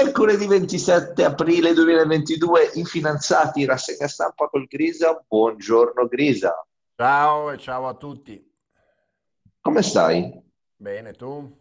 Mercoledì 0.00 0.46
27 0.46 1.24
aprile 1.24 1.72
2022, 1.72 2.70
i 2.74 2.84
finanziati, 2.84 3.64
rassegna 3.64 4.06
stampa 4.06 4.46
col 4.46 4.68
Grisa. 4.68 5.24
Buongiorno 5.26 6.06
Grisa. 6.06 6.54
Ciao 6.94 7.50
e 7.50 7.58
ciao 7.58 7.88
a 7.88 7.94
tutti. 7.94 8.40
Come 9.60 9.82
stai? 9.82 10.40
Bene, 10.76 11.14
tu? 11.14 11.52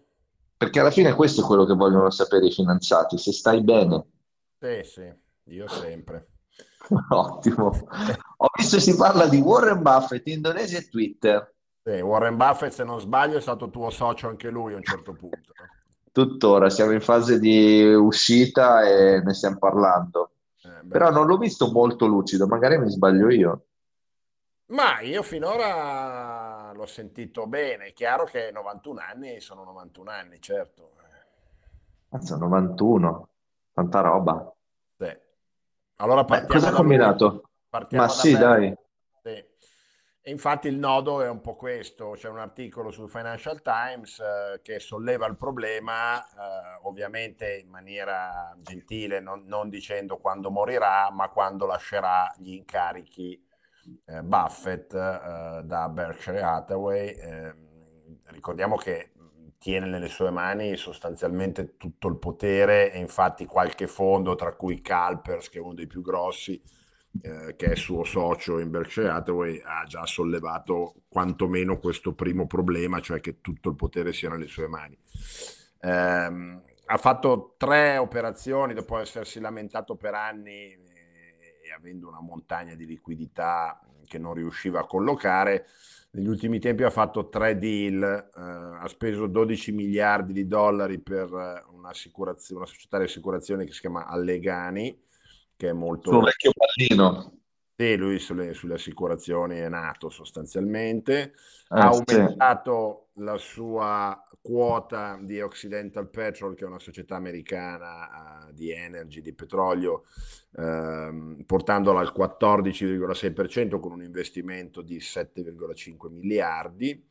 Perché 0.56 0.80
alla 0.80 0.92
fine 0.92 1.16
questo 1.16 1.42
è 1.42 1.46
quello 1.46 1.66
che 1.66 1.74
vogliono 1.74 2.12
sapere 2.12 2.46
i 2.46 2.52
finanziati, 2.52 3.18
se 3.18 3.32
stai 3.32 3.64
bene. 3.64 4.06
Sì, 4.60 4.84
sì, 4.84 5.12
io 5.56 5.68
sempre. 5.68 6.28
Ottimo. 7.10 7.72
Ho 8.38 8.50
visto 8.56 8.80
si 8.80 8.96
parla 8.96 9.26
di 9.26 9.40
Warren 9.40 9.82
Buffett, 9.82 10.28
Indonesia 10.28 10.78
e 10.78 10.88
Twitter. 10.88 11.56
Sì, 11.84 12.02
Warren 12.02 12.38
Buffett, 12.38 12.72
se 12.72 12.84
non 12.84 13.00
sbaglio, 13.00 13.38
è 13.38 13.42
stato 13.42 13.72
tuo 13.72 13.90
socio 13.90 14.28
anche 14.28 14.52
lui 14.52 14.74
a 14.74 14.78
un 14.78 14.84
certo 14.84 15.14
punto 15.14 15.54
tuttora 16.18 16.72
siamo 16.72 16.94
in 16.94 17.02
fase 17.02 17.38
di 17.38 17.94
uscita 17.94 18.82
e 18.82 19.22
ne 19.22 19.34
stiamo 19.36 19.60
parlando. 19.60 20.32
Eh, 20.64 20.88
Però 20.88 21.12
non 21.12 21.28
l'ho 21.28 21.38
visto 21.38 21.72
molto 21.72 22.08
lucido, 22.08 22.48
magari 22.48 22.80
mi 22.80 22.90
sbaglio 22.90 23.30
io. 23.30 23.66
Ma 24.70 25.00
io 25.02 25.22
finora 25.22 26.72
l'ho 26.74 26.86
sentito 26.88 27.46
bene. 27.46 27.86
È 27.86 27.94
chiaro 27.94 28.24
che 28.26 28.50
91 28.52 29.00
anni 29.00 29.40
sono 29.40 29.64
91 29.64 30.10
anni, 30.10 30.42
certo. 30.42 30.90
Mazza, 32.10 32.36
91, 32.36 33.30
tanta 33.74 34.00
roba. 34.02 34.56
Sì. 34.98 35.18
Allora 35.98 36.26
partiamo 36.26 36.48
Beh, 36.48 36.60
cosa 36.60 36.70
ha 36.70 36.76
combinato? 36.76 37.50
Ma 37.92 38.08
sì, 38.08 38.36
dai. 38.36 38.76
Infatti 40.28 40.68
il 40.68 40.78
nodo 40.78 41.22
è 41.22 41.30
un 41.30 41.40
po' 41.40 41.56
questo, 41.56 42.12
c'è 42.12 42.28
un 42.28 42.40
articolo 42.40 42.92
sul 42.92 43.10
Financial 43.10 43.62
Times 43.62 44.20
eh, 44.20 44.60
che 44.62 44.78
solleva 44.80 45.26
il 45.26 45.38
problema, 45.38 46.22
eh, 46.22 46.80
ovviamente 46.84 47.56
in 47.56 47.70
maniera 47.70 48.54
gentile, 48.60 49.22
non, 49.22 49.46
non, 49.46 49.70
dicendo 49.70 50.18
quando 50.18 50.52
morirà, 50.52 51.10
ma 51.12 51.30
quando 51.30 51.66
lascerà 51.66 52.34
gli 52.38 52.52
incarichi 52.52 53.42
eh, 54.06 54.22
Buffett 54.22 54.94
eh, 54.94 55.62
da 55.64 55.88
Berkshire 55.88 56.42
Hathaway. 56.42 57.08
Ehm, 57.08 58.20
ricordiamo 58.26 58.76
che 58.76 59.14
tiene 59.58 59.86
nelle 59.86 60.10
sue 60.10 60.30
mani 60.30 60.76
sostanzialmente 60.76 61.78
tutto 61.78 62.10
il 62.10 62.18
potere 62.18 62.92
e 62.92 63.00
infatti 63.00 63.46
qualche 63.46 63.88
fondo, 63.88 64.36
tra 64.36 64.54
cui 64.56 64.82
Calpers, 64.82 65.48
che 65.48 65.60
è 65.60 65.62
uno 65.62 65.74
dei 65.74 65.88
più 65.88 66.02
grossi, 66.02 66.62
eh, 67.22 67.56
che 67.56 67.72
è 67.72 67.76
suo 67.76 68.04
socio 68.04 68.60
in 68.60 68.70
Berkshire 68.70 69.10
Hathaway, 69.10 69.62
ha 69.64 69.84
già 69.86 70.06
sollevato 70.06 70.96
quantomeno 71.08 71.80
questo 71.80 72.14
primo 72.14 72.48
problema, 72.48 73.00
cioè 73.00 73.20
che 73.20 73.42
tutto 73.42 73.70
il 73.70 73.76
potere 73.76 74.14
sia 74.14 74.30
nelle 74.30 74.48
sue 74.48 74.68
mani. 74.68 74.98
Eh, 75.80 76.62
ha 76.90 76.98
fatto 76.98 77.56
tre 77.58 77.98
operazioni 77.98 78.74
dopo 78.74 78.98
essersi 78.98 79.40
lamentato 79.40 79.96
per 79.96 80.14
anni 80.14 80.72
e, 80.72 80.80
e 81.64 81.72
avendo 81.76 82.08
una 82.08 82.22
montagna 82.22 82.76
di 82.76 82.86
liquidità 82.86 83.80
che 84.06 84.18
non 84.18 84.34
riusciva 84.34 84.80
a 84.80 84.86
collocare. 84.86 85.66
Negli 86.12 86.28
ultimi 86.28 86.60
tempi 86.60 86.84
ha 86.84 86.90
fatto 86.90 87.28
tre 87.28 87.58
deal, 87.58 88.02
eh, 88.04 88.42
ha 88.42 88.88
speso 88.88 89.28
12 89.28 89.72
miliardi 89.74 90.34
di 90.34 90.48
dollari 90.48 91.00
per 91.00 91.32
una, 91.32 91.64
una 91.68 92.66
società 92.66 92.98
di 92.98 93.04
assicurazione 93.04 93.66
che 93.66 93.74
si 93.74 93.82
chiama 93.82 94.08
Allegani, 94.08 94.98
che 95.58 95.70
è 95.70 95.74
molto... 95.74 96.12
Suo 96.12 96.22
vecchio 96.22 96.52
pallino. 96.56 97.34
Sì, 97.80 97.96
lui 97.96 98.18
sulle, 98.18 98.54
sulle 98.56 98.74
assicurazioni 98.74 99.58
è 99.58 99.70
nato 99.70 100.10
sostanzialmente, 100.10 101.22
eh, 101.22 101.34
ha 101.68 101.90
aumentato 101.90 103.10
sì. 103.14 103.24
la 103.24 103.38
sua 103.38 104.28
quota 104.42 105.20
di 105.22 105.42
Occidental 105.42 106.10
Petrol, 106.10 106.56
che 106.56 106.64
è 106.64 106.68
una 106.68 106.80
società 106.80 107.18
americana 107.18 108.48
uh, 108.48 108.52
di 108.52 108.72
energy, 108.72 109.22
di 109.22 109.34
petrolio, 109.34 110.06
uh, 110.54 111.44
portandola 111.46 112.00
al 112.00 112.14
14,6% 112.18 113.80
con 113.80 113.92
un 113.92 114.02
investimento 114.02 114.82
di 114.82 114.98
7,5 114.98 116.10
miliardi. 116.10 117.06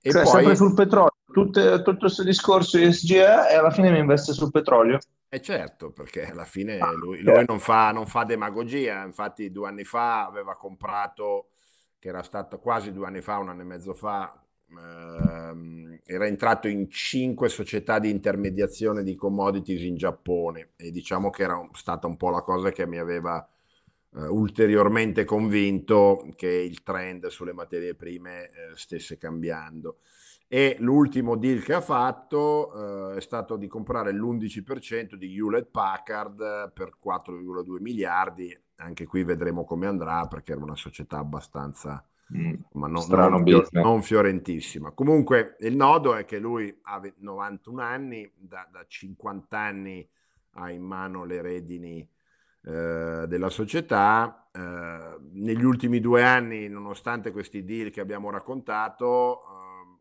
E 0.00 0.10
cioè, 0.10 0.22
poi... 0.22 0.32
sempre 0.32 0.56
sul 0.56 0.72
petrolio, 0.72 1.14
tutto, 1.30 1.82
tutto 1.82 1.98
questo 1.98 2.22
discorso 2.22 2.78
ESG 2.78 3.10
e 3.16 3.54
alla 3.54 3.70
fine 3.70 3.90
mi 3.90 3.98
investe 3.98 4.32
sul 4.32 4.50
petrolio. 4.50 4.98
E 5.36 5.38
eh, 5.38 5.42
certo, 5.42 5.90
perché 5.90 6.24
alla 6.24 6.46
fine 6.46 6.78
lui, 6.94 7.20
lui 7.20 7.44
non, 7.46 7.60
fa, 7.60 7.92
non, 7.92 8.06
fa, 8.06 8.24
demagogia, 8.24 9.04
infatti 9.04 9.52
due 9.52 9.68
anni 9.68 9.84
fa 9.84 10.24
aveva 10.24 10.56
comprato, 10.56 11.48
che 11.98 12.08
era 12.08 12.22
stato 12.22 12.58
quasi 12.58 12.90
due 12.90 13.06
anni 13.06 13.20
fa, 13.20 13.36
un 13.36 13.50
anno 13.50 13.60
e 13.60 13.64
mezzo 13.64 13.92
fa, 13.92 14.42
ehm, 14.70 16.00
era 16.06 16.26
entrato 16.26 16.68
in 16.68 16.88
cinque 16.88 17.50
società 17.50 17.98
di 17.98 18.08
intermediazione 18.08 19.02
di 19.02 19.14
commodities 19.14 19.82
in 19.82 19.96
Giappone 19.96 20.70
e 20.74 20.90
diciamo 20.90 21.28
che 21.28 21.42
era 21.42 21.68
stata 21.74 22.06
un 22.06 22.16
po' 22.16 22.30
la 22.30 22.40
cosa 22.40 22.70
che 22.70 22.86
mi 22.86 22.96
aveva 22.96 23.46
eh, 24.14 24.20
ulteriormente 24.28 25.26
convinto 25.26 26.32
che 26.34 26.48
il 26.48 26.82
trend 26.82 27.26
sulle 27.26 27.52
materie 27.52 27.94
prime 27.94 28.44
eh, 28.44 28.50
stesse 28.74 29.18
cambiando 29.18 29.98
e 30.48 30.76
l'ultimo 30.78 31.36
deal 31.36 31.62
che 31.62 31.74
ha 31.74 31.80
fatto 31.80 33.12
eh, 33.12 33.16
è 33.16 33.20
stato 33.20 33.56
di 33.56 33.66
comprare 33.66 34.12
l'11% 34.12 35.14
di 35.14 35.34
Hewlett 35.34 35.70
Packard 35.70 36.72
per 36.72 36.96
4,2 37.04 37.80
miliardi. 37.80 38.56
Anche 38.76 39.06
qui 39.06 39.24
vedremo 39.24 39.64
come 39.64 39.86
andrà 39.86 40.26
perché 40.26 40.52
era 40.52 40.62
una 40.62 40.76
società 40.76 41.18
abbastanza 41.18 42.06
mm, 42.32 42.54
ma 42.72 42.86
non, 42.86 43.04
non, 43.08 43.64
non, 43.70 44.02
fiorentissima. 44.02 44.92
Comunque 44.92 45.56
il 45.60 45.74
nodo 45.74 46.14
è 46.14 46.24
che 46.24 46.38
lui 46.38 46.76
ha 46.82 47.00
91 47.18 47.82
anni, 47.82 48.30
da, 48.36 48.68
da 48.70 48.84
50 48.86 49.58
anni 49.58 50.08
ha 50.58 50.70
in 50.70 50.82
mano 50.82 51.24
le 51.24 51.42
redini 51.42 52.08
eh, 52.62 53.24
della 53.26 53.48
società. 53.48 54.48
Eh, 54.52 55.18
negli 55.32 55.64
ultimi 55.64 56.00
due 56.00 56.22
anni, 56.22 56.68
nonostante 56.68 57.30
questi 57.30 57.64
deal 57.64 57.90
che 57.90 58.00
abbiamo 58.00 58.30
raccontato, 58.30 59.42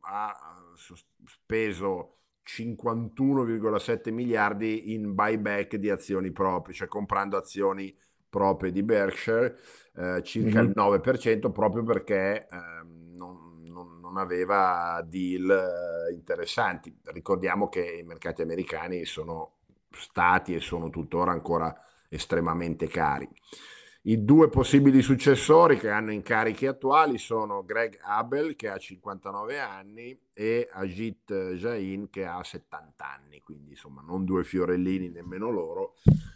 ha 0.05 0.35
speso 1.25 2.15
51,7 2.45 4.11
miliardi 4.11 4.93
in 4.93 5.13
buyback 5.15 5.75
di 5.77 5.89
azioni 5.89 6.31
proprie, 6.31 6.75
cioè 6.75 6.87
comprando 6.87 7.37
azioni 7.37 7.95
proprie 8.29 8.71
di 8.71 8.83
Berkshire, 8.83 9.57
eh, 9.95 10.21
circa 10.23 10.61
mm-hmm. 10.61 10.69
il 10.69 10.73
9%, 10.75 11.51
proprio 11.51 11.83
perché 11.83 12.47
eh, 12.47 12.57
non, 13.15 13.63
non, 13.67 13.99
non, 13.99 14.17
aveva 14.17 15.01
deal 15.07 15.49
eh, 15.49 16.13
interessanti. 16.13 16.95
Ricordiamo 17.05 17.69
che 17.69 17.97
i 17.99 18.03
mercati 18.03 18.41
americani 18.41 19.05
sono 19.05 19.53
stati 19.89 20.53
e 20.53 20.59
sono 20.59 20.89
tuttora 20.89 21.31
ancora 21.31 21.73
estremamente 22.09 22.87
cari. 22.87 23.27
I 24.07 24.23
due 24.23 24.49
possibili 24.49 25.01
successori 25.01 25.79
che 25.79 25.89
hanno 25.89 26.11
incarichi 26.11 26.67
attuali 26.67 27.17
sono 27.17 27.65
Greg 27.65 27.97
Abel 28.03 28.55
che 28.55 28.69
ha 28.69 28.77
59 28.77 29.59
anni 29.59 30.15
e 30.31 30.69
Ajit 30.71 31.53
Jain 31.55 32.11
che 32.11 32.23
ha 32.23 32.43
70 32.43 33.03
anni, 33.03 33.39
quindi 33.39 33.71
insomma 33.71 34.03
non 34.05 34.23
due 34.23 34.43
fiorellini 34.43 35.09
nemmeno 35.09 35.49
loro, 35.49 35.95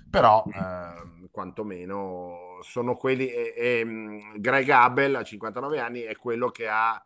però 0.10 0.44
eh, 0.48 1.28
quantomeno 1.30 2.58
sono 2.62 2.96
quelli 2.96 3.28
e, 3.28 3.54
e 3.56 3.86
mm, 3.86 4.38
Greg 4.38 4.68
Abel 4.70 5.14
a 5.14 5.24
59 5.24 5.80
anni 5.80 6.02
è 6.02 6.16
quello 6.16 6.50
che 6.50 6.68
ha 6.68 7.00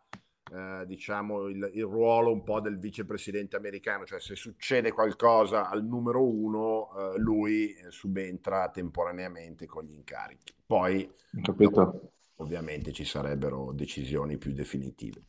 eh, 0.52 0.84
diciamo 0.86 1.46
il, 1.46 1.70
il, 1.72 1.84
ruolo 1.84 2.30
un 2.30 2.42
po' 2.42 2.60
del 2.60 2.78
vicepresidente 2.78 3.56
americano, 3.56 4.04
cioè 4.04 4.20
se 4.20 4.36
succede 4.36 4.92
qualcosa 4.92 5.68
al 5.68 5.84
numero 5.84 6.22
uno, 6.22 6.90
eh, 7.14 7.18
lui 7.18 7.72
eh, 7.72 7.90
subentra 7.90 8.68
temporaneamente 8.68 9.66
con 9.66 9.84
gli 9.84 9.94
incarichi. 9.94 10.52
Poi 10.66 11.10
dopo, 11.30 12.12
ovviamente 12.36 12.92
ci 12.92 13.04
sarebbero 13.04 13.72
decisioni 13.72 14.36
più 14.36 14.52
definitive. 14.52 15.22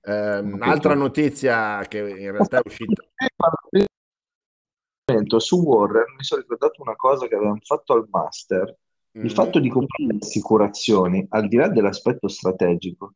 Eh, 0.00 0.38
un'altra 0.38 0.94
notizia 0.94 1.84
che 1.86 1.98
in 1.98 2.30
realtà 2.30 2.58
è 2.58 2.62
uscita 2.64 3.02
su 5.38 5.62
Warren 5.62 6.14
mi 6.16 6.24
sono 6.24 6.40
ricordato 6.40 6.82
una 6.82 6.96
cosa 6.96 7.26
che 7.26 7.34
avevamo 7.34 7.58
fatto 7.62 7.92
al 7.92 8.06
master 8.10 8.76
il 9.12 9.20
mm-hmm. 9.20 9.28
fatto 9.34 9.60
di 9.60 9.68
comprare 9.68 10.16
assicurazioni 10.20 11.24
al 11.30 11.46
di 11.46 11.56
là 11.56 11.68
dell'aspetto 11.68 12.28
strategico 12.28 13.14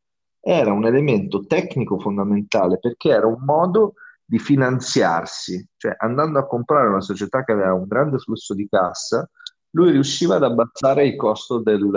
era 0.50 0.73
un 0.73 0.87
elemento 0.87 1.45
tecnico 1.45 1.99
fondamentale 1.99 2.79
perché 2.79 3.11
era 3.11 3.27
un 3.27 3.43
modo 3.45 3.95
di 4.25 4.39
finanziarsi, 4.39 5.69
cioè 5.77 5.95
andando 5.99 6.39
a 6.39 6.47
comprare 6.47 6.89
una 6.89 7.03
società 7.03 7.45
che 7.45 7.53
aveva 7.53 7.75
un 7.75 7.87
grande 7.87 8.17
flusso 8.17 8.55
di 8.55 8.67
cassa, 8.67 9.29
lui 9.73 9.91
riusciva 9.91 10.37
ad 10.37 10.45
abbassare 10.45 11.06
il 11.06 11.17
costo 11.17 11.59
del, 11.59 11.91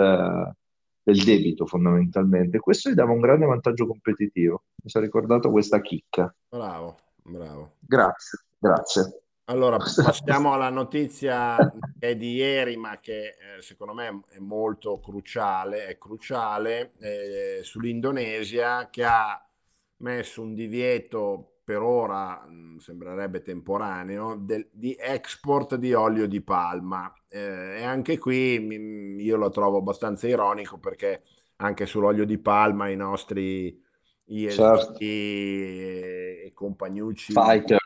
del 1.02 1.24
debito 1.24 1.64
fondamentalmente. 1.64 2.58
Questo 2.58 2.90
gli 2.90 2.94
dava 2.94 3.12
un 3.12 3.20
grande 3.20 3.46
vantaggio 3.46 3.86
competitivo. 3.86 4.64
Mi 4.82 4.90
sono 4.90 5.06
ricordato 5.06 5.50
questa 5.50 5.80
chicca. 5.80 6.34
Bravo, 6.50 6.98
bravo. 7.22 7.76
Grazie, 7.78 8.38
grazie. 8.58 9.22
Allora, 9.52 9.76
passiamo 10.02 10.54
alla 10.54 10.70
notizia 10.70 11.56
che 11.98 12.08
è 12.08 12.16
di 12.16 12.34
ieri, 12.36 12.76
ma 12.76 12.98
che 13.00 13.36
eh, 13.58 13.60
secondo 13.60 13.92
me 13.92 14.22
è 14.30 14.38
molto 14.38 14.98
cruciale, 14.98 15.86
è 15.86 15.98
cruciale, 15.98 16.94
eh, 16.98 17.60
sull'Indonesia 17.62 18.88
che 18.88 19.04
ha 19.04 19.46
messo 19.98 20.40
un 20.40 20.54
divieto 20.54 21.58
per 21.62 21.82
ora 21.82 22.44
mh, 22.46 22.78
sembrerebbe 22.78 23.42
temporaneo 23.42 24.36
del, 24.36 24.68
di 24.72 24.96
export 24.98 25.76
di 25.76 25.92
olio 25.92 26.26
di 26.26 26.40
palma 26.40 27.12
eh, 27.28 27.78
e 27.78 27.82
anche 27.84 28.18
qui 28.18 28.58
mh, 28.58 29.20
io 29.20 29.36
lo 29.36 29.48
trovo 29.50 29.78
abbastanza 29.78 30.26
ironico 30.26 30.78
perché 30.78 31.22
anche 31.56 31.86
sull'olio 31.86 32.24
di 32.24 32.38
palma 32.38 32.88
i 32.88 32.96
nostri 32.96 33.80
ISD 34.24 34.56
certo. 34.56 34.98
e, 34.98 36.42
e 36.46 36.52
compagnucci 36.52 37.32
Fighter. 37.32 37.81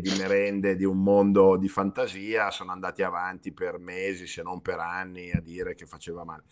Di 0.00 0.14
merende 0.18 0.74
di 0.74 0.84
un 0.84 1.02
mondo 1.02 1.56
di 1.56 1.68
fantasia 1.68 2.50
sono 2.50 2.72
andati 2.72 3.02
avanti 3.02 3.52
per 3.52 3.78
mesi 3.78 4.26
se 4.26 4.42
non 4.42 4.62
per 4.62 4.78
anni 4.78 5.30
a 5.32 5.40
dire 5.40 5.74
che 5.74 5.86
faceva 5.86 6.24
male. 6.24 6.44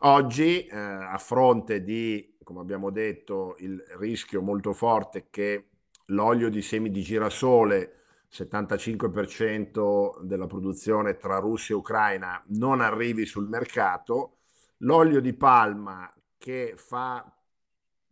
Oggi 0.00 0.64
eh, 0.66 0.76
a 0.76 1.18
fronte 1.18 1.82
di 1.82 2.34
come 2.44 2.60
abbiamo 2.60 2.90
detto 2.90 3.56
il 3.58 3.82
rischio 3.98 4.40
molto 4.40 4.72
forte 4.72 5.26
che 5.30 5.70
l'olio 6.06 6.50
di 6.50 6.62
semi 6.62 6.90
di 6.90 7.02
girasole 7.02 8.02
75% 8.30 10.20
della 10.22 10.46
produzione 10.46 11.16
tra 11.16 11.38
Russia 11.38 11.74
e 11.74 11.78
Ucraina 11.78 12.42
non 12.48 12.80
arrivi 12.80 13.26
sul 13.26 13.48
mercato, 13.48 14.38
l'olio 14.78 15.20
di 15.20 15.32
palma 15.32 16.12
che 16.36 16.74
fa 16.76 17.24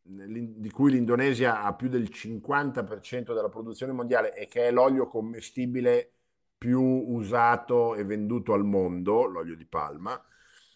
di 0.04 0.70
cui 0.70 0.90
l'Indonesia 0.90 1.62
ha 1.62 1.74
più 1.74 1.88
del 1.88 2.08
50% 2.12 3.34
della 3.34 3.48
produzione 3.48 3.92
mondiale 3.92 4.34
e 4.34 4.46
che 4.46 4.66
è 4.66 4.70
l'olio 4.72 5.06
commestibile 5.06 6.10
più 6.58 6.80
usato 6.80 7.94
e 7.94 8.04
venduto 8.04 8.52
al 8.52 8.64
mondo, 8.64 9.24
l'olio 9.26 9.56
di 9.56 9.64
palma. 9.64 10.10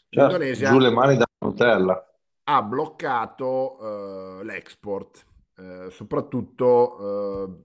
Certo, 0.08 0.28
L'Indonesia 0.28 0.70
giù 0.70 0.78
le 0.78 0.90
mani 0.90 1.16
da 1.16 1.26
Nutella. 1.38 2.14
ha 2.44 2.62
bloccato 2.62 3.76
uh, 3.80 4.42
l'export, 4.42 5.26
uh, 5.56 5.90
soprattutto 5.90 6.96
uh, 7.00 7.64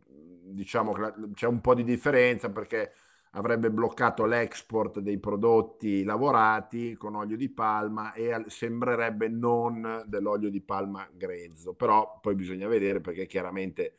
diciamo 0.53 0.93
che 0.93 1.13
c'è 1.33 1.47
un 1.47 1.61
po' 1.61 1.73
di 1.73 1.83
differenza 1.83 2.49
perché 2.49 2.93
avrebbe 3.31 3.71
bloccato 3.71 4.25
l'export 4.25 4.99
dei 4.99 5.17
prodotti 5.17 6.03
lavorati 6.03 6.95
con 6.95 7.15
olio 7.15 7.37
di 7.37 7.49
palma 7.49 8.13
e 8.13 8.43
sembrerebbe 8.47 9.29
non 9.29 10.03
dell'olio 10.05 10.49
di 10.49 10.61
palma 10.61 11.07
grezzo, 11.13 11.73
però 11.73 12.19
poi 12.21 12.35
bisogna 12.35 12.67
vedere 12.67 12.99
perché 12.99 13.25
chiaramente 13.27 13.95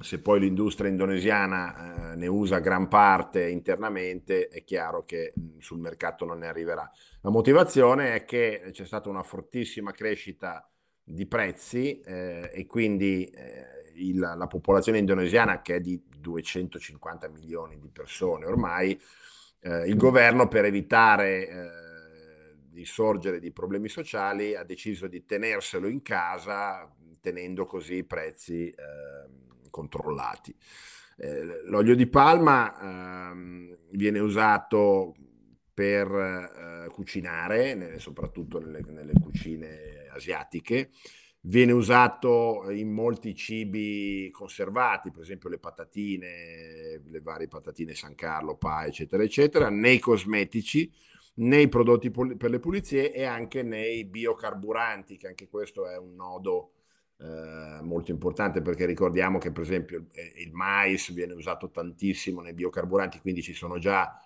se 0.00 0.20
poi 0.20 0.40
l'industria 0.40 0.90
indonesiana 0.90 2.12
eh, 2.12 2.16
ne 2.16 2.26
usa 2.26 2.58
gran 2.58 2.88
parte 2.88 3.48
internamente, 3.48 4.48
è 4.48 4.62
chiaro 4.62 5.04
che 5.04 5.32
mh, 5.34 5.58
sul 5.58 5.78
mercato 5.78 6.24
non 6.24 6.38
ne 6.38 6.46
arriverà. 6.46 6.88
La 7.22 7.30
motivazione 7.30 8.14
è 8.14 8.24
che 8.24 8.68
c'è 8.72 8.84
stata 8.84 9.08
una 9.08 9.22
fortissima 9.22 9.92
crescita 9.92 10.68
di 11.02 11.26
prezzi 11.26 12.00
eh, 12.00 12.50
e 12.52 12.66
quindi 12.66 13.24
eh, 13.24 13.87
il, 13.98 14.18
la 14.18 14.46
popolazione 14.46 14.98
indonesiana, 14.98 15.62
che 15.62 15.76
è 15.76 15.80
di 15.80 16.00
250 16.18 17.28
milioni 17.28 17.78
di 17.78 17.88
persone 17.90 18.46
ormai, 18.46 18.98
eh, 19.60 19.88
il 19.88 19.96
governo 19.96 20.48
per 20.48 20.64
evitare 20.64 21.48
eh, 21.48 22.56
di 22.70 22.84
sorgere 22.84 23.40
di 23.40 23.52
problemi 23.52 23.88
sociali 23.88 24.54
ha 24.54 24.62
deciso 24.62 25.08
di 25.08 25.24
tenerselo 25.24 25.88
in 25.88 26.02
casa 26.02 26.88
tenendo 27.20 27.66
così 27.66 27.96
i 27.96 28.04
prezzi 28.04 28.68
eh, 28.68 28.74
controllati. 29.70 30.54
Eh, 31.16 31.64
l'olio 31.64 31.96
di 31.96 32.06
palma 32.06 33.30
ehm, 33.30 33.76
viene 33.90 34.20
usato 34.20 35.14
per 35.74 36.08
eh, 36.08 36.88
cucinare, 36.92 37.98
soprattutto 37.98 38.60
nelle, 38.60 38.80
nelle 38.86 39.12
cucine 39.20 40.06
asiatiche, 40.12 40.90
viene 41.42 41.72
usato 41.72 42.70
in 42.70 42.92
molti 42.92 43.34
cibi 43.34 44.28
conservati, 44.32 45.10
per 45.10 45.22
esempio 45.22 45.48
le 45.48 45.58
patatine, 45.58 47.00
le 47.04 47.20
varie 47.20 47.48
patatine 47.48 47.94
San 47.94 48.14
Carlo, 48.14 48.56
Pa, 48.56 48.86
eccetera, 48.86 49.22
eccetera, 49.22 49.68
nei 49.70 49.98
cosmetici, 49.98 50.92
nei 51.34 51.68
prodotti 51.68 52.10
per 52.10 52.50
le 52.50 52.58
pulizie 52.58 53.12
e 53.12 53.24
anche 53.24 53.62
nei 53.62 54.04
biocarburanti, 54.04 55.16
che 55.16 55.28
anche 55.28 55.48
questo 55.48 55.88
è 55.88 55.96
un 55.96 56.14
nodo 56.14 56.72
eh, 57.20 57.80
molto 57.82 58.10
importante 58.10 58.62
perché 58.62 58.86
ricordiamo 58.86 59.38
che 59.38 59.50
per 59.50 59.62
esempio 59.62 59.98
il, 59.98 60.06
il 60.36 60.52
mais 60.52 61.12
viene 61.12 61.32
usato 61.32 61.70
tantissimo 61.70 62.40
nei 62.40 62.54
biocarburanti, 62.54 63.20
quindi 63.20 63.42
ci 63.42 63.54
sono 63.54 63.78
già 63.78 64.20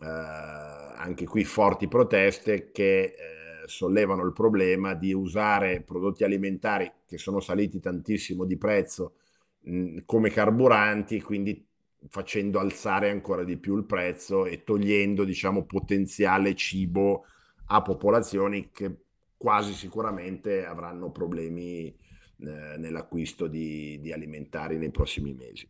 eh, 0.00 0.06
anche 0.06 1.24
qui 1.26 1.44
forti 1.44 1.88
proteste 1.88 2.70
che 2.70 3.02
eh, 3.04 3.35
sollevano 3.66 4.24
il 4.24 4.32
problema 4.32 4.94
di 4.94 5.12
usare 5.12 5.82
prodotti 5.82 6.24
alimentari 6.24 6.90
che 7.06 7.18
sono 7.18 7.40
saliti 7.40 7.80
tantissimo 7.80 8.44
di 8.44 8.56
prezzo 8.56 9.14
mh, 9.60 9.98
come 10.04 10.30
carburanti, 10.30 11.20
quindi 11.20 11.64
facendo 12.08 12.58
alzare 12.58 13.10
ancora 13.10 13.44
di 13.44 13.56
più 13.56 13.76
il 13.76 13.84
prezzo 13.84 14.46
e 14.46 14.62
togliendo, 14.62 15.24
diciamo, 15.24 15.64
potenziale 15.64 16.54
cibo 16.54 17.24
a 17.66 17.82
popolazioni 17.82 18.70
che 18.70 18.96
quasi 19.36 19.72
sicuramente 19.72 20.64
avranno 20.64 21.10
problemi 21.10 21.86
eh, 21.88 21.94
nell'acquisto 22.38 23.46
di, 23.46 23.98
di 24.00 24.12
alimentari 24.12 24.76
nei 24.76 24.90
prossimi 24.90 25.34
mesi. 25.34 25.68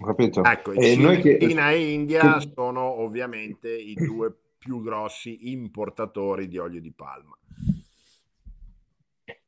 Ho 0.00 0.04
capito. 0.04 0.44
Ecco, 0.44 0.72
e 0.72 0.92
Cina, 0.92 1.14
che... 1.16 1.38
Cina 1.40 1.70
e 1.70 1.92
India 1.92 2.40
sono 2.40 2.82
ovviamente 2.82 3.74
i 3.74 3.94
due 3.94 4.32
più 4.58 4.82
grossi 4.82 5.52
importatori 5.52 6.48
di 6.48 6.58
olio 6.58 6.80
di 6.80 6.92
palma. 6.92 7.36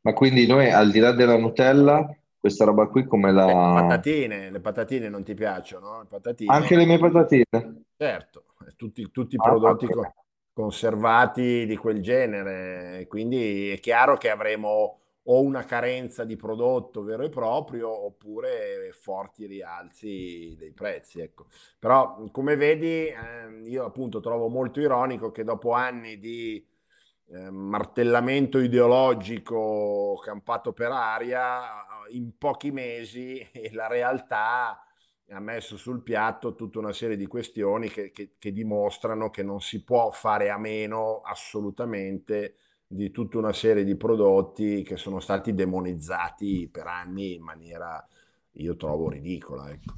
Ma 0.03 0.13
quindi 0.15 0.47
noi 0.47 0.71
al 0.71 0.91
di 0.91 0.99
là 0.99 1.13
della 1.13 1.37
Nutella, 1.37 2.09
questa 2.39 2.65
roba 2.65 2.87
qui 2.87 3.05
come 3.05 3.33
la... 3.33 3.45
Le 3.45 3.81
patatine, 3.83 4.51
le 4.51 4.61
patatine 4.61 5.09
non 5.09 5.23
ti 5.23 5.35
piacciono? 5.35 6.01
Le 6.01 6.07
patatine... 6.09 6.55
Anche 6.55 6.77
le 6.77 6.87
mie 6.87 6.99
patatine? 6.99 7.83
Certo, 7.97 8.45
tutti, 8.77 9.11
tutti 9.11 9.35
i 9.35 9.39
ah, 9.39 9.43
prodotti 9.43 9.85
okay. 9.85 10.11
conservati 10.55 11.67
di 11.67 11.77
quel 11.77 12.01
genere, 12.01 13.07
quindi 13.09 13.71
è 13.71 13.79
chiaro 13.79 14.17
che 14.17 14.31
avremo 14.31 15.00
o 15.25 15.43
una 15.43 15.65
carenza 15.65 16.25
di 16.25 16.37
prodotto 16.37 17.03
vero 17.03 17.23
e 17.25 17.29
proprio 17.29 17.89
oppure 18.07 18.91
forti 18.93 19.47
rialzi 19.47 20.55
dei 20.59 20.73
prezzi. 20.73 21.21
Ecco. 21.21 21.47
Però 21.79 22.29
come 22.31 22.57
vedi 22.57 23.07
eh, 23.07 23.15
io 23.65 23.85
appunto 23.85 24.21
trovo 24.21 24.49
molto 24.49 24.81
ironico 24.81 25.31
che 25.31 25.45
dopo 25.45 25.73
anni 25.73 26.19
di 26.19 26.65
eh, 27.33 27.51
martellamento 27.51 28.59
ideologico 28.59 30.19
campato 30.23 30.73
per 30.73 30.91
aria, 30.91 31.87
in 32.11 32.37
pochi 32.37 32.71
mesi 32.71 33.47
la 33.73 33.87
realtà 33.87 34.83
ha 35.33 35.39
messo 35.41 35.77
sul 35.77 36.03
piatto 36.03 36.57
tutta 36.57 36.81
una 36.81 36.93
serie 36.93 37.17
di 37.17 37.27
questioni 37.27 37.89
che, 37.89 38.11
che, 38.11 38.35
che 38.37 38.53
dimostrano 38.53 39.31
che 39.31 39.45
non 39.45 39.61
si 39.61 39.85
può 39.85 40.11
fare 40.11 40.51
a 40.51 40.59
meno 40.59 41.21
assolutamente 41.21 42.57
di 42.93 43.13
tutta 43.13 43.39
una 43.39 43.53
serie 43.53 43.85
di 43.85 43.95
prodotti 43.95 44.83
che 44.83 44.97
sono 44.97 45.21
stati 45.21 45.55
demonizzati 45.55 46.69
per 46.69 46.89
anni 46.89 47.35
in 47.35 47.43
maniera, 47.43 48.05
io 48.55 48.75
trovo, 48.75 49.09
ridicola. 49.09 49.71
Ecco. 49.71 49.95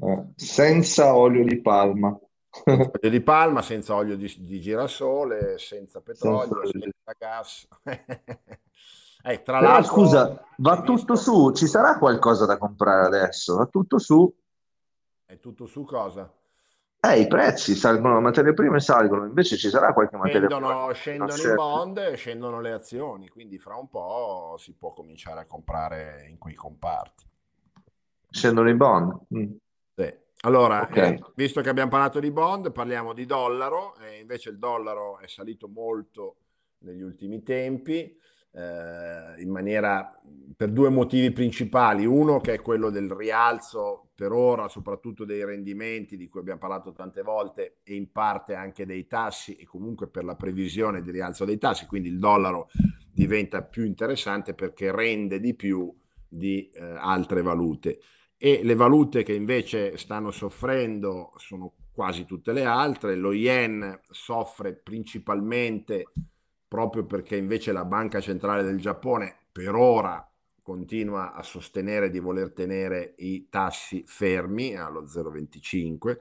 Eh, 0.00 0.26
senza 0.34 1.14
olio 1.14 1.44
di 1.44 1.60
palma. 1.60 2.18
Senza 2.50 2.90
olio 2.92 3.10
di 3.10 3.20
palma, 3.20 3.62
senza 3.62 3.94
olio 3.94 4.16
di, 4.16 4.34
di 4.36 4.60
girasole, 4.60 5.58
senza 5.58 6.00
petrolio, 6.00 6.66
senza, 6.66 6.88
senza 6.90 7.16
gas. 7.16 7.68
eh, 9.22 9.42
tra 9.42 9.58
Però, 9.60 9.70
l'altro, 9.70 9.92
scusa, 9.92 10.44
va 10.56 10.82
tutto 10.82 11.14
su, 11.14 11.52
ci 11.52 11.68
sarà 11.68 11.98
qualcosa 11.98 12.46
da 12.46 12.58
comprare 12.58 13.06
adesso? 13.06 13.58
Va 13.58 13.66
tutto 13.66 14.00
su? 14.00 14.34
È 15.24 15.38
tutto 15.38 15.66
su 15.66 15.84
cosa? 15.84 16.28
Eh, 17.06 17.20
i 17.20 17.26
prezzi 17.28 17.74
salgono, 17.74 18.14
le 18.14 18.20
materie 18.20 18.52
prime 18.52 18.80
salgono, 18.80 19.24
invece 19.24 19.56
ci 19.56 19.68
sarà 19.68 19.92
qualche 19.92 20.16
materia 20.16 20.48
scendono, 20.48 20.66
prima. 20.66 20.94
Scendono 20.94 21.42
i 21.42 21.54
bond 21.54 21.98
e 21.98 22.16
scendono 22.16 22.60
le 22.60 22.72
azioni, 22.72 23.28
quindi 23.28 23.58
fra 23.58 23.76
un 23.76 23.88
po' 23.88 24.56
si 24.58 24.74
può 24.74 24.92
cominciare 24.92 25.40
a 25.40 25.46
comprare 25.46 26.26
in 26.28 26.38
quei 26.38 26.54
comparti. 26.54 27.24
Scendono 28.28 28.68
i 28.68 28.74
bond? 28.74 29.20
Mm. 29.34 29.52
Sì. 29.94 30.14
Allora, 30.40 30.82
okay. 30.82 31.14
eh, 31.14 31.22
visto 31.34 31.60
che 31.60 31.68
abbiamo 31.68 31.90
parlato 31.90 32.18
di 32.18 32.30
bond, 32.30 32.72
parliamo 32.72 33.12
di 33.12 33.24
dollaro, 33.24 33.94
e 33.98 34.18
invece 34.20 34.50
il 34.50 34.58
dollaro 34.58 35.18
è 35.18 35.28
salito 35.28 35.68
molto 35.68 36.36
negli 36.78 37.02
ultimi 37.02 37.42
tempi 37.42 38.18
eh, 38.52 39.34
in 39.42 39.50
maniera 39.50 40.15
per 40.56 40.70
due 40.70 40.88
motivi 40.88 41.30
principali. 41.32 42.06
Uno 42.06 42.40
che 42.40 42.54
è 42.54 42.60
quello 42.60 42.88
del 42.88 43.10
rialzo 43.10 44.08
per 44.14 44.32
ora, 44.32 44.68
soprattutto 44.68 45.26
dei 45.26 45.44
rendimenti 45.44 46.16
di 46.16 46.28
cui 46.28 46.40
abbiamo 46.40 46.58
parlato 46.58 46.92
tante 46.92 47.20
volte 47.20 47.80
e 47.82 47.94
in 47.94 48.10
parte 48.10 48.54
anche 48.54 48.86
dei 48.86 49.06
tassi 49.06 49.54
e 49.54 49.66
comunque 49.66 50.08
per 50.08 50.24
la 50.24 50.34
previsione 50.34 51.02
di 51.02 51.10
rialzo 51.10 51.44
dei 51.44 51.58
tassi, 51.58 51.84
quindi 51.84 52.08
il 52.08 52.18
dollaro 52.18 52.70
diventa 53.12 53.62
più 53.62 53.84
interessante 53.84 54.54
perché 54.54 54.90
rende 54.90 55.38
di 55.40 55.54
più 55.54 55.94
di 56.26 56.70
eh, 56.70 56.82
altre 56.82 57.42
valute. 57.42 58.00
E 58.38 58.60
le 58.62 58.74
valute 58.74 59.22
che 59.22 59.34
invece 59.34 59.96
stanno 59.98 60.30
soffrendo 60.30 61.32
sono 61.36 61.74
quasi 61.92 62.26
tutte 62.26 62.52
le 62.52 62.64
altre. 62.64 63.14
Lo 63.14 63.32
yen 63.32 63.98
soffre 64.10 64.74
principalmente 64.74 66.04
proprio 66.68 67.06
perché 67.06 67.36
invece 67.36 67.72
la 67.72 67.84
Banca 67.84 68.20
Centrale 68.20 68.62
del 68.62 68.78
Giappone 68.78 69.34
per 69.50 69.74
ora 69.74 70.26
continua 70.66 71.32
a 71.32 71.44
sostenere 71.44 72.10
di 72.10 72.18
voler 72.18 72.52
tenere 72.52 73.14
i 73.18 73.46
tassi 73.48 74.02
fermi 74.04 74.74
allo 74.74 75.04
0,25 75.04 76.16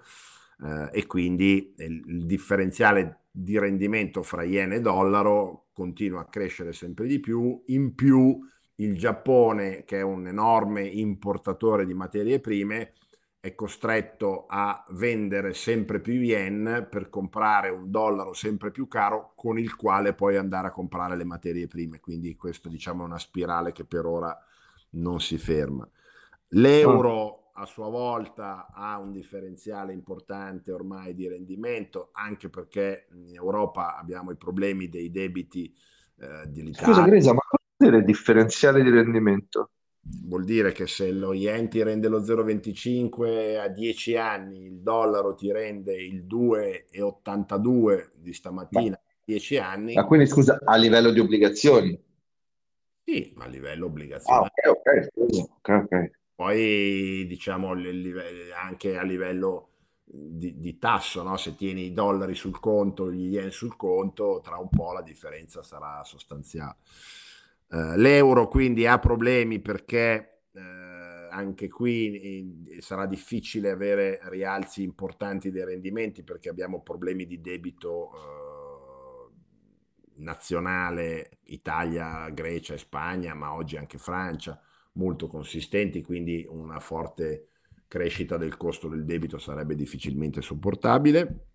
eh, 0.64 0.90
e 1.00 1.08
quindi 1.08 1.74
il, 1.78 2.04
il 2.06 2.26
differenziale 2.28 3.22
di 3.32 3.58
rendimento 3.58 4.22
fra 4.22 4.44
yen 4.44 4.74
e 4.74 4.82
dollaro 4.82 5.70
continua 5.74 6.22
a 6.22 6.26
crescere 6.26 6.74
sempre 6.74 7.08
di 7.08 7.20
più. 7.20 7.60
In 7.70 7.96
più 7.96 8.40
il 8.76 8.96
Giappone, 9.00 9.84
che 9.84 9.98
è 9.98 10.04
un 10.04 10.28
enorme 10.28 10.84
importatore 10.84 11.88
di 11.88 11.96
materie 11.96 12.40
prime, 12.40 12.94
è 13.46 13.54
costretto 13.54 14.48
a 14.48 14.84
vendere 14.90 15.54
sempre 15.54 16.02
più 16.02 16.14
yen 16.14 16.88
per 16.90 17.12
comprare 17.12 17.70
un 17.70 17.92
dollaro 17.92 18.34
sempre 18.34 18.72
più 18.72 18.88
caro 18.88 19.34
con 19.36 19.60
il 19.60 19.76
quale 19.76 20.16
poi 20.16 20.36
andare 20.36 20.70
a 20.70 20.72
comprare 20.72 21.16
le 21.16 21.26
materie 21.26 21.68
prime. 21.68 22.00
Quindi 22.00 22.36
questo 22.36 22.70
diciamo 22.70 23.04
è 23.04 23.06
una 23.06 23.20
spirale 23.20 23.72
che 23.72 23.86
per 23.86 24.08
ora 24.08 24.36
non 24.94 25.22
si 25.22 25.38
ferma. 25.38 25.88
L'euro 26.50 27.52
a 27.54 27.68
sua 27.68 27.88
volta 27.88 28.72
ha 28.74 28.98
un 28.98 29.12
differenziale 29.12 29.94
importante 29.94 30.72
ormai 30.72 31.14
di 31.14 31.28
rendimento, 31.28 32.10
anche 32.14 32.50
perché 32.50 33.06
in 33.12 33.36
Europa 33.36 33.96
abbiamo 33.96 34.32
i 34.32 34.38
problemi 34.38 34.90
dei 34.90 35.12
debiti 35.12 35.72
eh, 36.18 36.48
dell'Italia. 36.48 36.96
Scusa 36.96 37.04
Gresa, 37.04 37.34
ma 37.34 37.42
vuol 37.48 37.92
dire 37.92 38.04
differenziale 38.04 38.82
di 38.82 38.90
rendimento? 38.90 39.70
Vuol 40.08 40.44
dire 40.44 40.72
che 40.72 40.86
se 40.86 41.12
lo 41.12 41.34
yen 41.34 41.68
ti 41.68 41.82
rende 41.82 42.08
lo 42.08 42.22
0,25 42.22 43.58
a 43.60 43.68
10 43.68 44.18
anni, 44.18 44.66
il 44.66 44.80
dollaro 44.82 45.34
ti 45.34 45.52
rende 45.52 45.96
il 45.96 46.26
2,82 46.26 48.10
di 48.14 48.32
stamattina 48.32 48.96
a 48.96 49.02
10 49.26 49.58
anni. 49.58 49.94
Ma 49.96 50.06
quindi 50.06 50.28
scusa, 50.28 50.60
a 50.64 50.76
livello 50.76 51.12
di 51.12 51.20
obbligazioni? 51.20 52.00
Sì, 53.04 53.34
a 53.38 53.48
livello 53.48 53.86
obbligazionario. 53.88 54.52
Ah, 54.64 54.70
ok, 54.70 55.10
ok, 55.16 55.84
okay. 55.84 56.12
Poi 56.36 57.26
diciamo 57.28 57.74
anche 58.54 58.98
a 58.98 59.04
livello 59.04 59.70
di, 60.04 60.60
di 60.60 60.78
tasso, 60.78 61.24
no? 61.24 61.38
se 61.38 61.56
tieni 61.56 61.86
i 61.86 61.94
dollari 61.94 62.36
sul 62.36 62.60
conto, 62.60 63.12
gli 63.12 63.34
yen 63.34 63.52
sul 63.52 63.76
conto, 63.76 64.42
tra 64.44 64.58
un 64.58 64.70
po' 64.70 64.92
la 64.94 65.02
differenza 65.02 65.64
sarà 65.64 66.04
sostanziale. 66.04 66.78
Uh, 67.68 67.96
l'euro 67.96 68.48
quindi 68.48 68.86
ha 68.86 69.00
problemi 69.00 69.60
perché 69.60 70.44
uh, 70.52 70.60
anche 71.32 71.68
qui 71.68 72.68
eh, 72.70 72.82
sarà 72.82 73.08
difficile 73.08 73.72
avere 73.72 74.20
rialzi 74.26 74.84
importanti 74.84 75.50
dei 75.50 75.66
rendimenti 75.66 76.24
perché 76.24 76.50
abbiamo 76.50 76.82
problemi 76.82 77.26
di 77.26 77.42
debito 77.42 78.12
uh, 78.12 78.66
nazionale, 80.18 81.40
Italia, 81.46 82.30
Grecia 82.30 82.76
e 82.76 82.78
Spagna, 82.78 83.34
ma 83.34 83.54
oggi 83.54 83.78
anche 83.78 83.98
Francia 83.98 84.60
molto 84.94 85.28
consistenti, 85.28 86.02
quindi 86.02 86.46
una 86.48 86.80
forte 86.80 87.50
crescita 87.88 88.38
del 88.38 88.58
costo 88.58 88.88
del 88.88 89.06
debito 89.06 89.38
sarebbe 89.38 89.76
difficilmente 89.76 90.42
sopportabile. 90.42 91.48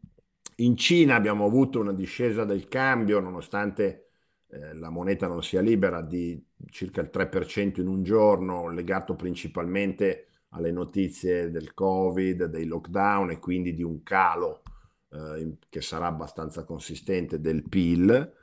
In 0.56 0.76
Cina 0.76 1.14
abbiamo 1.14 1.46
avuto 1.46 1.80
una 1.80 1.92
discesa 1.92 2.44
del 2.44 2.68
cambio, 2.68 3.20
nonostante 3.20 4.09
eh, 4.52 4.74
la 4.74 4.90
moneta 4.90 5.26
non 5.26 5.42
sia 5.42 5.60
libera, 5.60 6.02
di 6.02 6.42
circa 6.70 7.00
il 7.00 7.10
3% 7.12 7.80
in 7.80 7.86
un 7.86 8.02
giorno, 8.02 8.68
legato 8.68 9.14
principalmente 9.14 10.26
alle 10.50 10.72
notizie 10.72 11.50
del 11.50 11.74
Covid, 11.74 12.46
dei 12.46 12.66
lockdown 12.66 13.30
e 13.30 13.38
quindi 13.38 13.74
di 13.74 13.82
un 13.82 14.02
calo 14.02 14.62
eh, 15.10 15.56
che 15.68 15.80
sarà 15.80 16.06
abbastanza 16.06 16.64
consistente 16.64 17.40
del 17.40 17.62
PIL. 17.68 18.34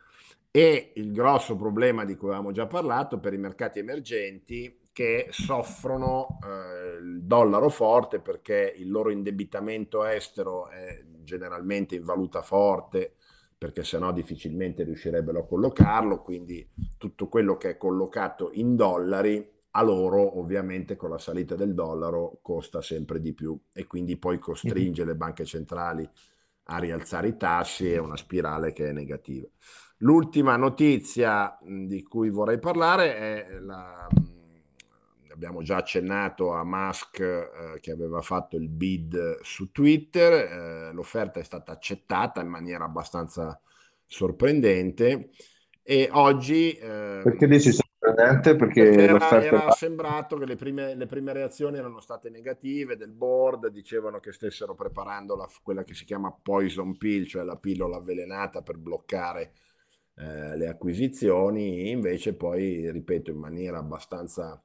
E 0.50 0.94
il 0.96 1.12
grosso 1.12 1.56
problema 1.56 2.06
di 2.06 2.16
cui 2.16 2.30
avevamo 2.30 2.52
già 2.52 2.68
parlato 2.68 3.20
per 3.20 3.34
i 3.34 3.38
mercati 3.38 3.80
emergenti 3.80 4.80
che 4.92 5.28
soffrono 5.30 6.40
eh, 6.44 6.98
il 7.04 7.22
dollaro 7.22 7.70
forte 7.70 8.20
perché 8.20 8.74
il 8.78 8.90
loro 8.90 9.12
indebitamento 9.12 10.04
estero 10.06 10.70
è 10.70 11.04
generalmente 11.22 11.96
in 11.96 12.04
valuta 12.04 12.42
forte 12.42 13.18
perché 13.58 13.84
sennò 13.84 14.12
difficilmente 14.12 14.84
riuscirebbero 14.84 15.40
a 15.40 15.46
collocarlo, 15.46 16.22
quindi 16.22 16.70
tutto 16.98 17.28
quello 17.28 17.58
che 17.58 17.72
è 17.72 17.78
collocato 17.78 18.52
in 18.54 18.76
dollari 18.76 19.56
a 19.72 19.82
loro 19.84 20.40
ovviamente 20.40 20.96
con 20.96 21.10
la 21.10 21.18
salita 21.18 21.56
del 21.56 21.74
dollaro 21.74 22.40
costa 22.42 22.82
sempre 22.82 23.20
di 23.20 23.34
più 23.34 23.60
e 23.74 23.86
quindi 23.86 24.18
poi 24.18 24.40
costringe 24.40 25.06
le 25.06 25.16
banche 25.16 25.46
centrali 25.46 26.08
a 26.70 26.78
rialzare 26.80 27.30
i 27.30 27.38
tassi, 27.38 27.92
è 27.92 27.98
una 27.98 28.18
spirale 28.18 28.74
che 28.74 28.90
è 28.90 28.92
negativa. 28.92 29.48
L'ultima 29.98 30.56
notizia 30.58 31.58
di 31.62 32.04
cui 32.04 32.30
vorrei 32.30 32.60
parlare 32.60 33.16
è 33.16 33.60
la 33.60 34.08
abbiamo 35.38 35.62
già 35.62 35.78
accennato 35.78 36.52
a 36.52 36.64
Musk 36.64 37.20
eh, 37.20 37.80
che 37.80 37.92
aveva 37.92 38.22
fatto 38.22 38.58
il 38.58 38.70
bid 38.70 39.40
su 39.42 39.72
Twitter, 39.72 40.34
eh, 40.34 40.92
l'offerta 40.94 41.40
è 41.40 41.44
stata 41.44 41.72
accettata 41.72 42.42
in 42.42 42.48
maniera 42.48 42.86
abbastanza 42.86 43.60
sorprendente 44.04 45.30
e 45.84 46.10
oggi... 46.12 46.72
Eh, 46.72 47.22
perché 47.24 47.48
dici 47.48 47.72
sorprendente? 47.72 48.56
Perché, 48.56 48.84
perché 48.84 49.04
era, 49.04 49.44
era 49.44 49.72
sembrato 49.72 50.38
che 50.38 50.46
le 50.46 50.56
prime, 50.56 50.96
le 50.96 51.06
prime, 51.06 51.34
reazioni 51.34 51.78
erano 51.78 52.00
state 52.00 52.32
negative 52.32 52.98
del 52.98 53.12
board, 53.12 53.68
dicevano 53.68 54.20
che 54.20 54.32
stessero 54.32 54.74
preparando 54.74 55.36
la, 55.36 55.48
quella 55.62 55.84
che 55.84 55.94
si 55.94 56.04
chiama 56.04 56.36
poison 56.42 56.98
pill, 56.98 57.26
cioè 57.26 57.44
la 57.44 57.58
pillola 57.58 57.98
avvelenata 57.98 58.64
per 58.64 58.78
bloccare 58.78 59.54
eh, 60.16 60.58
le 60.58 60.68
acquisizioni, 60.68 61.92
invece 61.92 62.34
poi, 62.36 62.90
ripeto, 62.90 63.30
in 63.30 63.38
maniera 63.38 63.78
abbastanza 63.78 64.60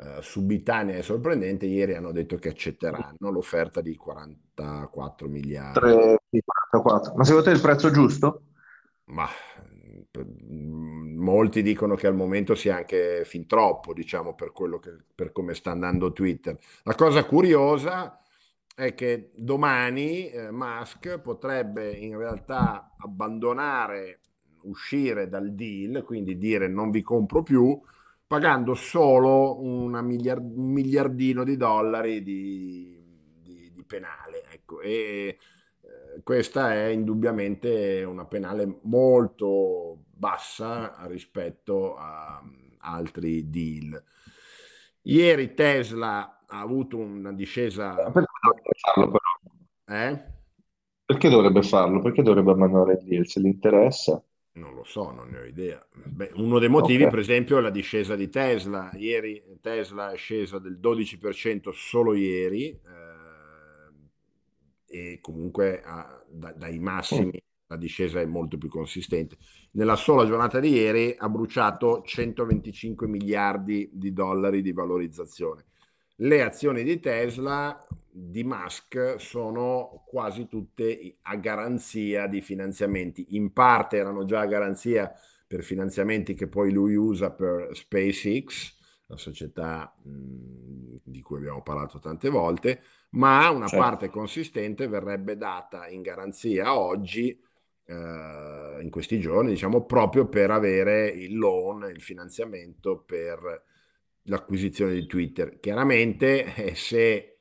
eh, 0.00 0.22
subitanea 0.22 0.96
e 0.96 1.02
sorprendente, 1.02 1.66
ieri 1.66 1.96
hanno 1.96 2.12
detto 2.12 2.36
che 2.36 2.50
accetteranno 2.50 3.30
l'offerta 3.30 3.80
di 3.80 3.96
44 3.96 5.28
miliardi. 5.28 5.80
3, 5.80 6.20
44. 6.44 7.14
Ma 7.16 7.24
secondo 7.24 7.44
te 7.44 7.50
è 7.50 7.54
il 7.56 7.60
prezzo 7.60 7.90
giusto? 7.90 8.42
Ma 9.06 9.26
mm, 10.16 11.18
molti 11.18 11.62
dicono 11.62 11.96
che 11.96 12.06
al 12.06 12.14
momento 12.14 12.54
sia 12.54 12.76
anche 12.76 13.22
fin 13.24 13.48
troppo, 13.48 13.92
diciamo, 13.92 14.34
per, 14.34 14.52
quello 14.52 14.78
che, 14.78 14.96
per 15.12 15.32
come 15.32 15.54
sta 15.54 15.72
andando 15.72 16.12
Twitter. 16.12 16.56
La 16.84 16.94
cosa 16.94 17.24
curiosa 17.24 18.20
è 18.76 18.94
che 18.94 19.32
domani 19.34 20.30
eh, 20.30 20.52
Musk 20.52 21.18
potrebbe 21.18 21.90
in 21.90 22.16
realtà 22.16 22.94
abbandonare, 22.98 24.20
uscire 24.62 25.28
dal 25.28 25.52
deal, 25.54 26.04
quindi 26.04 26.38
dire 26.38 26.68
non 26.68 26.92
vi 26.92 27.02
compro 27.02 27.42
più, 27.42 27.80
pagando 28.28 28.74
solo 28.74 29.58
miliard, 29.58 30.44
un 30.54 30.70
miliardino 30.70 31.44
di 31.44 31.56
dollari 31.56 32.22
di, 32.22 33.02
di, 33.42 33.72
di 33.72 33.84
penale. 33.84 34.44
Ecco. 34.52 34.80
E 34.80 35.38
eh, 35.80 36.22
questa 36.22 36.74
è 36.74 36.84
indubbiamente 36.88 38.04
una 38.04 38.26
penale 38.26 38.80
molto 38.82 40.04
bassa 40.10 40.94
rispetto 41.06 41.96
a 41.96 42.40
altri 42.80 43.48
deal. 43.48 44.00
Ieri 45.02 45.54
Tesla 45.54 46.44
ha 46.46 46.60
avuto 46.60 46.98
una 46.98 47.32
discesa... 47.32 47.94
Perché 47.94 48.28
dovrebbe 48.42 48.78
farlo 48.78 49.10
però? 49.10 50.00
Eh? 50.00 50.24
Perché 51.06 51.28
dovrebbe 51.30 51.62
farlo? 51.62 52.02
Perché 52.02 52.22
dovrebbe 52.22 52.50
abbandonare 52.50 52.98
il 53.00 53.04
deal? 53.04 53.26
Se 53.26 53.40
gli 53.40 53.46
interessa? 53.46 54.22
Non 54.58 54.74
lo 54.74 54.84
so, 54.84 55.10
non 55.10 55.28
ne 55.28 55.38
ho 55.38 55.44
idea. 55.44 55.84
Beh, 55.92 56.32
uno 56.34 56.58
dei 56.58 56.68
motivi, 56.68 57.02
okay. 57.02 57.10
per 57.10 57.18
esempio, 57.20 57.58
è 57.58 57.60
la 57.60 57.70
discesa 57.70 58.16
di 58.16 58.28
Tesla. 58.28 58.90
Ieri 58.94 59.42
Tesla 59.60 60.10
è 60.10 60.16
scesa 60.16 60.58
del 60.58 60.78
12% 60.82 61.70
solo 61.70 62.14
ieri 62.14 62.68
eh, 64.86 65.10
e 65.12 65.18
comunque 65.20 65.80
ha, 65.82 66.24
da, 66.28 66.52
dai 66.52 66.78
massimi 66.78 67.40
la 67.68 67.76
discesa 67.76 68.20
è 68.20 68.24
molto 68.24 68.58
più 68.58 68.68
consistente. 68.68 69.36
Nella 69.72 69.96
sola 69.96 70.26
giornata 70.26 70.58
di 70.58 70.70
ieri 70.70 71.14
ha 71.16 71.28
bruciato 71.28 72.02
125 72.02 73.06
miliardi 73.06 73.90
di 73.92 74.12
dollari 74.12 74.62
di 74.62 74.72
valorizzazione. 74.72 75.66
Le 76.16 76.42
azioni 76.42 76.82
di 76.82 76.98
Tesla 76.98 77.86
di 78.20 78.42
Musk 78.42 79.14
sono 79.18 80.02
quasi 80.06 80.48
tutte 80.48 81.18
a 81.22 81.36
garanzia 81.36 82.26
di 82.26 82.40
finanziamenti. 82.40 83.36
In 83.36 83.52
parte 83.52 83.96
erano 83.96 84.24
già 84.24 84.40
a 84.40 84.46
garanzia 84.46 85.12
per 85.46 85.62
finanziamenti 85.62 86.34
che 86.34 86.48
poi 86.48 86.72
lui 86.72 86.94
usa 86.94 87.30
per 87.30 87.70
SpaceX, 87.72 88.76
la 89.06 89.16
società 89.16 89.94
mh, 90.02 90.98
di 91.04 91.22
cui 91.22 91.38
abbiamo 91.38 91.62
parlato 91.62 91.98
tante 91.98 92.28
volte, 92.28 92.82
ma 93.10 93.48
una 93.50 93.68
certo. 93.68 93.84
parte 93.84 94.08
consistente 94.10 94.88
verrebbe 94.88 95.36
data 95.36 95.88
in 95.88 96.02
garanzia 96.02 96.76
oggi, 96.76 97.40
eh, 97.84 98.78
in 98.80 98.90
questi 98.90 99.18
giorni, 99.20 99.50
diciamo, 99.50 99.86
proprio 99.86 100.28
per 100.28 100.50
avere 100.50 101.06
il 101.08 101.38
loan, 101.38 101.88
il 101.88 102.02
finanziamento 102.02 102.98
per 102.98 103.64
l'acquisizione 104.24 104.92
di 104.92 105.06
Twitter. 105.06 105.58
Chiaramente 105.60 106.54
eh, 106.54 106.74
se 106.74 107.37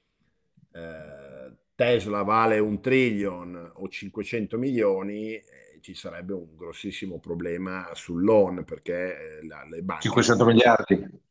eh, 0.78 1.56
Tesla 1.76 2.24
vale 2.24 2.60
un 2.60 2.82
trillion 2.82 3.72
o 3.76 3.88
500 3.88 4.58
milioni, 4.58 5.36
eh, 5.36 5.80
ci 5.82 5.94
sarebbe 5.94 6.34
un 6.34 6.56
grossissimo 6.56 7.20
problema 7.20 7.90
sul 7.94 8.24
loan 8.24 8.64
perché 8.64 9.40
eh, 9.40 9.46
la, 9.46 9.64
le 9.70 9.82
banche... 9.82 10.04
500 10.04 10.46
miliardi. 10.46 11.26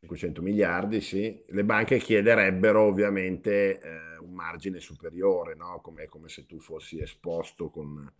500 0.00 0.42
miliardi, 0.42 1.00
sì. 1.00 1.42
Le 1.48 1.64
banche 1.64 1.98
chiederebbero 1.98 2.82
ovviamente 2.82 3.80
eh, 3.80 4.16
un 4.18 4.32
margine 4.32 4.80
superiore, 4.80 5.54
no? 5.54 5.80
come, 5.80 6.06
come 6.06 6.28
se 6.28 6.46
tu 6.46 6.58
fossi 6.58 7.00
esposto 7.00 7.70
con, 7.70 8.12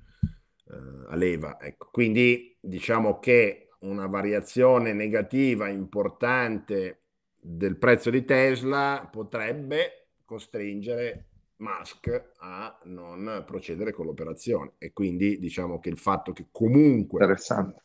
eh, 0.70 0.74
a 1.08 1.16
leva. 1.16 1.60
Ecco. 1.60 1.88
Quindi 1.90 2.56
diciamo 2.60 3.18
che 3.18 3.70
una 3.80 4.06
variazione 4.06 4.92
negativa 4.92 5.68
importante 5.68 7.02
del 7.40 7.76
prezzo 7.76 8.10
di 8.10 8.24
Tesla 8.24 9.08
potrebbe 9.10 10.05
costringere 10.26 11.24
Musk 11.58 12.32
a 12.38 12.78
non 12.84 13.44
procedere 13.46 13.92
con 13.92 14.04
l'operazione 14.04 14.72
e 14.76 14.92
quindi 14.92 15.38
diciamo 15.38 15.78
che 15.78 15.88
il 15.88 15.96
fatto 15.96 16.32
che 16.32 16.48
comunque 16.50 17.34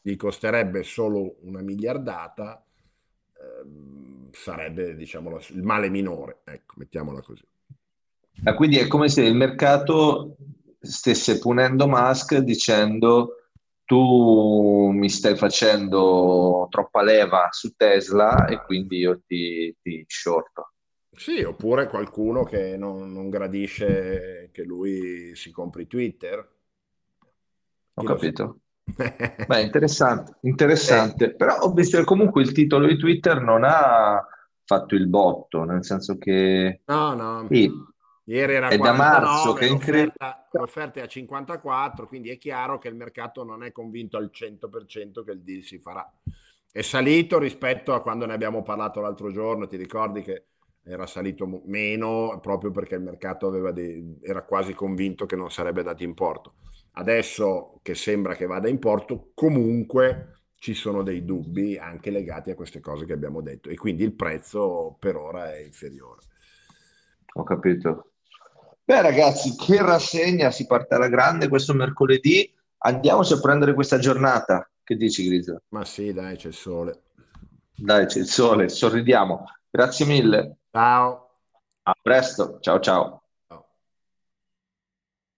gli 0.02 0.18
costerebbe 0.18 0.84
solo 0.84 1.38
una 1.44 1.62
miliardata 1.62 2.62
eh, 3.34 4.30
sarebbe 4.32 4.96
diciamo 4.96 5.40
il 5.52 5.64
male 5.64 5.90
minore, 5.90 6.42
ecco, 6.44 6.74
mettiamola 6.78 7.22
così. 7.22 7.44
Ah, 8.44 8.56
quindi 8.56 8.78
è 8.78 8.88
come 8.88 9.08
se 9.08 9.24
il 9.24 9.36
mercato 9.36 10.36
stesse 10.80 11.40
punendo 11.40 11.88
Musk 11.88 12.38
dicendo 12.38 13.36
tu 13.86 14.90
mi 14.92 15.10
stai 15.10 15.36
facendo 15.36 16.68
troppa 16.70 17.04
leva 17.04 17.50
su 17.52 17.76
Tesla 17.76 18.48
e 18.48 18.64
quindi 18.64 19.00
io 19.00 19.22
ti, 19.26 19.76
ti 19.82 20.04
shorto. 20.08 20.71
Sì, 21.22 21.44
oppure 21.44 21.86
qualcuno 21.86 22.44
che 22.44 22.76
non, 22.78 23.14
non 23.14 23.30
gradisce 23.30 24.50
che 24.52 24.64
lui 24.64 25.36
si 25.36 25.52
compri 25.52 25.86
Twitter. 25.86 26.40
Ho 27.94 28.02
Chi 28.02 28.08
capito. 28.08 28.60
Beh, 29.46 29.62
interessante, 29.62 30.38
interessante. 30.42 31.26
Eh. 31.26 31.36
Però 31.36 31.60
ho 31.60 31.74
visto 31.74 32.00
che 32.00 32.06
comunque 32.06 32.42
il 32.42 32.52
titolo 32.54 32.88
di 32.88 32.98
Twitter 32.98 33.40
non 33.40 33.62
ha 33.64 34.26
fatto 34.64 34.96
il 34.96 35.06
botto, 35.06 35.64
nel 35.64 35.86
senso 35.86 36.18
che... 36.18 36.82
No, 36.86 37.14
no. 37.14 37.46
Sì. 37.48 37.72
Ieri 38.24 38.56
era 38.56 38.70
è 38.70 38.78
49, 38.80 38.80
da 38.80 39.20
marzo 39.20 39.54
che 39.54 39.68
l'offerta, 39.68 40.48
l'offerta 40.54 41.02
è 41.02 41.04
a 41.04 41.08
54, 41.08 42.08
quindi 42.08 42.30
è 42.32 42.40
chiaro 42.40 42.80
che 42.80 42.88
il 42.88 42.96
mercato 42.96 43.44
non 43.44 43.64
è 43.64 43.72
convinto 43.72 44.18
al 44.18 44.32
100% 44.34 45.24
che 45.24 45.32
il 45.34 45.42
deal 45.44 45.62
si 45.62 45.78
farà. 45.78 46.12
È 46.72 46.82
salito 46.82 47.38
rispetto 47.38 47.94
a 47.94 48.02
quando 48.02 48.26
ne 48.26 48.34
abbiamo 48.34 48.64
parlato 48.64 49.02
l'altro 49.02 49.32
giorno, 49.32 49.68
ti 49.68 49.78
ricordi 49.78 50.24
che 50.24 50.46
era 50.92 51.06
salito 51.06 51.62
meno 51.66 52.38
proprio 52.42 52.72
perché 52.72 52.96
il 52.96 53.02
mercato 53.02 53.50
dei, 53.72 54.18
era 54.22 54.44
quasi 54.44 54.74
convinto 54.74 55.26
che 55.26 55.36
non 55.36 55.50
sarebbe 55.50 55.84
dato 55.84 56.04
in 56.04 56.14
porto. 56.14 56.56
Adesso 56.94 57.80
che 57.82 57.96
sembra 57.96 58.36
che 58.36 58.46
vada 58.46 58.68
in 58.68 58.78
porto, 58.78 59.32
comunque 59.34 60.42
ci 60.56 60.74
sono 60.74 61.02
dei 61.02 61.24
dubbi 61.24 61.78
anche 61.78 62.12
legati 62.12 62.52
a 62.52 62.56
queste 62.56 62.82
cose 62.82 63.06
che 63.06 63.14
abbiamo 63.14 63.42
detto 63.42 63.70
e 63.70 63.76
quindi 63.76 64.04
il 64.04 64.14
prezzo 64.14 64.98
per 65.00 65.16
ora 65.16 65.56
è 65.56 65.62
inferiore. 65.62 66.20
Ho 67.36 67.44
capito. 67.44 68.12
Beh 68.84 69.02
ragazzi, 69.02 69.56
che 69.56 69.82
rassegna, 69.82 70.52
si 70.52 70.66
parte 70.66 70.96
alla 70.96 71.08
grande 71.08 71.48
questo 71.48 71.74
mercoledì, 71.74 72.54
andiamoci 72.80 73.34
a 73.34 73.40
prendere 73.40 73.74
questa 73.74 73.98
giornata. 73.98 74.70
Che 74.84 74.96
dici 74.96 75.26
Grisa? 75.26 75.62
Ma 75.70 75.86
sì, 75.86 76.12
dai, 76.12 76.36
c'è 76.36 76.50
il 76.50 76.54
sole. 76.54 77.04
Dai, 77.74 78.06
c'è 78.08 78.20
il 78.20 78.28
sole, 78.28 78.68
sorridiamo. 78.68 79.46
Grazie 79.72 80.06
mille. 80.06 80.58
Ciao. 80.72 81.30
A 81.84 81.94
presto, 82.02 82.60
ciao 82.60 82.80
ciao. 82.80 83.21